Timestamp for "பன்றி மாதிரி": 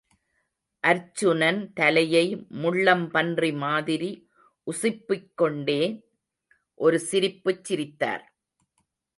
3.09-4.11